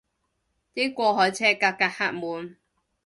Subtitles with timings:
[0.73, 2.57] 啲過海車架架客滿